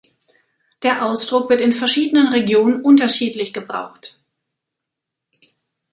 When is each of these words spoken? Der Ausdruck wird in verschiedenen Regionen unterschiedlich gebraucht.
Der 0.81 1.05
Ausdruck 1.05 1.51
wird 1.51 1.61
in 1.61 1.73
verschiedenen 1.73 2.29
Regionen 2.29 2.81
unterschiedlich 2.83 3.53
gebraucht. 3.53 4.17